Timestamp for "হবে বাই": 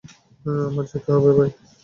1.15-1.49